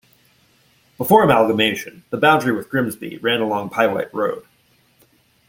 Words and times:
Before 0.97 1.21
amalgamation 1.23 2.03
the 2.09 2.17
boundary 2.17 2.53
with 2.55 2.71
Grimsby 2.71 3.19
ran 3.19 3.39
along 3.39 3.69
Pyewipe 3.69 4.11
Road. 4.13 4.47